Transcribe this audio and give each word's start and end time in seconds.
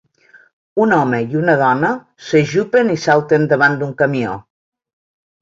Un 0.85 0.95
home 0.95 1.19
i 1.33 1.37
una 1.41 1.55
dona 1.59 1.91
s'ajupen 2.31 2.91
i 2.95 2.97
salten 3.05 3.47
davant 3.53 3.79
d'un 3.83 3.95
camió. 4.03 4.35